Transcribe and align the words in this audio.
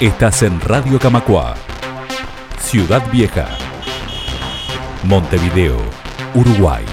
Estás 0.00 0.42
en 0.42 0.60
Radio 0.60 0.98
Camacua, 0.98 1.54
Ciudad 2.58 3.02
Vieja, 3.10 3.48
Montevideo, 5.08 5.78
Uruguay. 6.34 6.84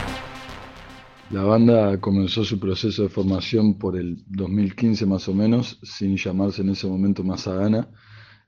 La 1.30 1.44
banda 1.44 2.00
comenzó 2.00 2.46
su 2.46 2.58
proceso 2.58 3.04
de 3.04 3.10
formación 3.10 3.78
por 3.78 3.98
el 3.98 4.24
2015 4.28 5.06
más 5.06 5.28
o 5.28 5.34
menos, 5.34 5.82
sin 5.84 6.16
llamarse 6.16 6.62
en 6.62 6.70
ese 6.70 6.88
momento 6.88 7.26
Mazagana. 7.26 7.90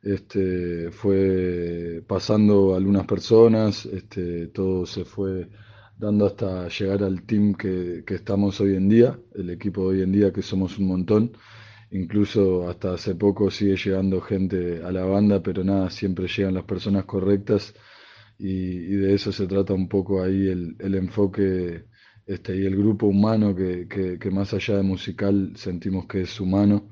Este, 0.01 0.89
fue 0.89 2.01
pasando 2.07 2.77
algunas 2.77 3.05
personas, 3.05 3.85
este, 3.85 4.47
todo 4.47 4.85
se 4.85 5.03
fue 5.03 5.49
dando 5.97 6.27
hasta 6.27 6.69
llegar 6.69 7.03
al 7.03 7.23
team 7.23 7.55
que, 7.55 8.05
que 8.07 8.15
estamos 8.15 8.61
hoy 8.61 8.77
en 8.77 8.87
día, 8.87 9.19
el 9.33 9.49
equipo 9.49 9.81
de 9.81 9.97
hoy 9.97 10.03
en 10.03 10.13
día 10.13 10.31
que 10.31 10.41
somos 10.41 10.77
un 10.77 10.87
montón. 10.87 11.33
Incluso 11.91 12.67
hasta 12.69 12.93
hace 12.93 13.15
poco 13.15 13.51
sigue 13.51 13.75
llegando 13.77 14.21
gente 14.21 14.83
a 14.83 14.91
la 14.91 15.05
banda, 15.05 15.41
pero 15.41 15.63
nada, 15.63 15.89
siempre 15.89 16.27
llegan 16.27 16.55
las 16.55 16.65
personas 16.65 17.05
correctas 17.05 17.73
y, 18.37 18.95
de 18.95 19.13
eso 19.13 19.31
se 19.31 19.47
trata 19.47 19.73
un 19.73 19.87
poco 19.87 20.21
ahí 20.23 20.47
el, 20.49 20.75
el 20.79 20.95
enfoque 20.95 21.85
este, 22.25 22.57
y 22.57 22.65
el 22.65 22.75
grupo 22.75 23.07
humano 23.07 23.55
que, 23.55 23.87
que, 23.87 24.31
más 24.31 24.53
allá 24.53 24.77
de 24.77 24.83
musical 24.83 25.53
sentimos 25.55 26.07
que 26.07 26.21
es 26.21 26.39
humano 26.39 26.89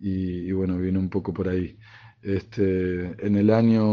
y, 0.00 0.50
bueno, 0.52 0.76
viene 0.78 0.98
un 0.98 1.08
poco 1.08 1.32
por 1.32 1.48
ahí. 1.48 1.78
Este, 2.22 3.26
en 3.26 3.36
el 3.36 3.50
año, 3.50 3.84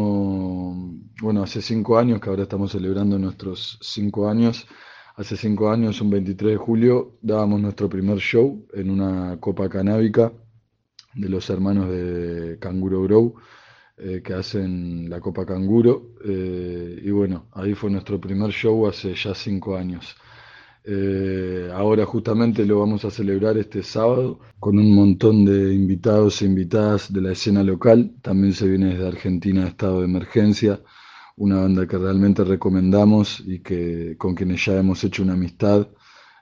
bueno, 1.22 1.44
hace 1.44 1.62
cinco 1.62 1.98
años, 1.98 2.20
que 2.20 2.30
ahora 2.30 2.44
estamos 2.44 2.72
celebrando 2.72 3.20
nuestros 3.20 3.78
cinco 3.82 4.28
años, 4.30 4.68
hace 5.16 5.38
cinco 5.38 5.70
años, 5.70 6.02
un 6.02 6.10
23 6.10 6.52
de 6.52 6.58
julio, 6.58 7.18
dábamos 7.22 7.62
nuestro 7.62 7.90
primer 7.90 8.18
show 8.20 8.66
en 8.74 8.90
una 8.90 9.38
copa 9.40 9.70
canábica 9.70 10.32
de 11.14 11.30
los 11.30 11.50
hermanos 11.50 11.90
de 11.90 12.58
Canguro 12.60 13.04
Grow, 13.04 13.36
eh, 13.98 14.22
que 14.24 14.34
hacen 14.34 15.10
la 15.10 15.20
Copa 15.20 15.46
Canguro. 15.46 16.16
Eh, 16.26 17.02
y 17.04 17.12
bueno, 17.12 17.48
ahí 17.54 17.74
fue 17.76 17.92
nuestro 17.92 18.20
primer 18.20 18.52
show 18.52 18.88
hace 18.88 19.14
ya 19.14 19.36
cinco 19.36 19.76
años. 19.78 20.16
Eh, 20.84 21.70
ahora 21.74 22.06
justamente 22.06 22.66
lo 22.66 22.80
vamos 22.80 23.06
a 23.06 23.12
celebrar 23.12 23.56
este 23.58 23.84
sábado 23.84 24.40
con 24.60 24.80
un 24.80 24.96
montón 24.96 25.46
de 25.46 25.76
invitados 25.76 26.42
e 26.42 26.46
invitadas 26.46 27.14
de 27.14 27.22
la 27.22 27.34
escena 27.34 27.64
local. 27.64 28.16
También 28.22 28.54
se 28.54 28.68
viene 28.68 28.88
desde 28.88 29.08
Argentina 29.08 29.68
estado 29.68 30.00
de 30.00 30.06
emergencia, 30.06 30.82
una 31.42 31.62
banda 31.62 31.88
que 31.88 31.98
realmente 31.98 32.44
recomendamos 32.44 33.42
y 33.44 33.60
que 33.60 34.16
con 34.18 34.36
quienes 34.36 34.64
ya 34.64 34.78
hemos 34.78 35.04
hecho 35.04 35.24
una 35.24 35.34
amistad. 35.34 35.88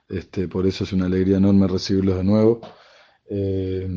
Este, 0.06 0.46
por 0.46 0.66
eso 0.66 0.84
es 0.84 0.92
una 0.92 1.06
alegría 1.06 1.38
enorme 1.38 1.66
recibirlos 1.66 2.18
de 2.18 2.24
nuevo. 2.24 2.60
Eh, 3.30 3.88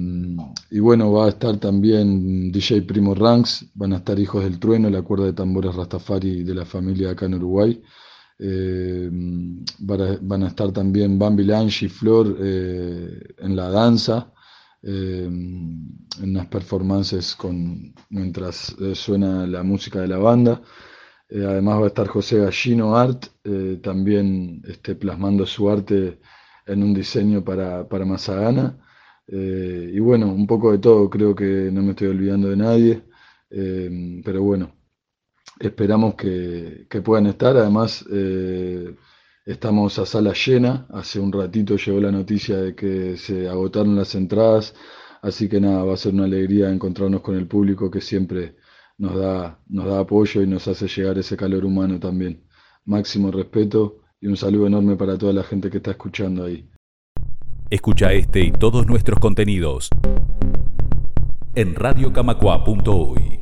y 0.71 0.79
bueno, 0.79 1.11
va 1.11 1.25
a 1.25 1.29
estar 1.29 1.57
también 1.57 2.51
DJ 2.53 2.83
Primo 2.83 3.13
Ranks, 3.15 3.65
van 3.73 3.93
a 3.93 3.97
estar 3.97 4.17
Hijos 4.17 4.45
del 4.45 4.59
Trueno, 4.59 4.89
la 4.89 5.01
cuerda 5.01 5.25
de 5.25 5.33
tambores 5.33 5.75
Rastafari 5.75 6.43
de 6.45 6.55
la 6.55 6.65
familia 6.65 7.11
acá 7.11 7.25
en 7.25 7.35
Uruguay. 7.35 7.81
Eh, 8.39 9.09
van, 9.79 10.43
a, 10.43 10.47
estar 10.47 10.71
también 10.71 11.19
Bambi 11.19 11.43
Lange 11.43 11.87
y 11.87 11.89
Flor 11.89 12.37
eh, 12.39 13.19
en 13.39 13.55
la 13.55 13.69
danza, 13.69 14.31
en 14.85 16.33
las 16.33 16.45
performances 16.47 17.35
con, 17.35 17.93
mientras 18.09 18.75
suena 18.93 19.47
la 19.47 19.63
música 19.63 20.01
de 20.01 20.07
la 20.09 20.17
banda. 20.17 20.61
Además 21.33 21.79
va 21.79 21.85
a 21.85 21.87
estar 21.87 22.07
José 22.07 22.39
Gallino 22.39 22.95
Art, 22.95 23.25
también 23.81 24.61
este, 24.67 24.95
plasmando 24.95 25.45
su 25.45 25.69
arte 25.69 26.19
en 26.65 26.83
un 26.83 26.93
diseño 26.93 27.43
para, 27.43 27.87
para 27.87 28.05
Mazagana. 28.05 28.77
Eh, 29.27 29.91
y 29.93 29.99
bueno, 29.99 30.27
un 30.33 30.47
poco 30.47 30.71
de 30.71 30.79
todo, 30.79 31.09
creo 31.09 31.35
que 31.35 31.69
no 31.71 31.81
me 31.81 31.91
estoy 31.91 32.07
olvidando 32.07 32.49
de 32.49 32.57
nadie, 32.57 33.03
eh, 33.49 34.21
pero 34.23 34.43
bueno, 34.43 34.75
esperamos 35.59 36.15
que, 36.15 36.87
puedan 37.03 37.27
estar. 37.27 37.55
Además, 37.57 38.05
eh, 38.11 38.95
estamos 39.45 39.99
a 39.99 40.05
sala 40.05 40.33
llena, 40.33 40.87
hace 40.91 41.19
un 41.19 41.31
ratito 41.31 41.77
llegó 41.77 41.99
la 41.99 42.11
noticia 42.11 42.57
de 42.57 42.75
que 42.75 43.17
se 43.17 43.47
agotaron 43.47 43.95
las 43.95 44.15
entradas, 44.15 44.75
así 45.21 45.49
que 45.49 45.59
nada, 45.61 45.83
va 45.83 45.93
a 45.93 45.97
ser 45.97 46.13
una 46.13 46.25
alegría 46.25 46.69
encontrarnos 46.69 47.21
con 47.21 47.35
el 47.35 47.47
público 47.47 47.89
que 47.91 48.01
siempre 48.01 48.55
nos 48.97 49.15
da, 49.15 49.59
nos 49.67 49.85
da 49.85 49.99
apoyo 49.99 50.41
y 50.41 50.47
nos 50.47 50.67
hace 50.67 50.87
llegar 50.87 51.17
ese 51.17 51.37
calor 51.37 51.65
humano 51.65 51.99
también. 51.99 52.43
Máximo 52.85 53.31
respeto 53.31 54.01
y 54.19 54.27
un 54.27 54.37
saludo 54.37 54.67
enorme 54.67 54.95
para 54.95 55.17
toda 55.17 55.33
la 55.33 55.43
gente 55.43 55.69
que 55.69 55.77
está 55.77 55.91
escuchando 55.91 56.45
ahí. 56.45 56.69
Escucha 57.69 58.13
este 58.13 58.41
y 58.41 58.51
todos 58.51 58.85
nuestros 58.85 59.19
contenidos 59.19 59.89
en 61.55 61.75
radiocamacua.uy. 61.75 63.32